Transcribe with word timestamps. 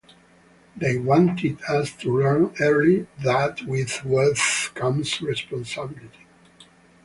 They 0.75 0.97
wanted 0.97 1.61
us 1.69 1.91
to 1.97 2.17
learn 2.17 2.55
early 2.59 3.05
that 3.21 3.61
with 3.67 4.03
wealth 4.03 4.71
comes 4.73 5.21
responsibility. 5.21 6.25